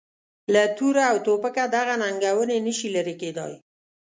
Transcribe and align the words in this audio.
له 0.53 0.63
توره 0.77 1.03
او 1.11 1.17
توپکه 1.25 1.63
دغه 1.75 1.93
ننګونې 2.01 2.57
نه 2.65 2.73
شي 2.77 2.87
لرې 2.95 3.15
کېدای. 3.21 3.53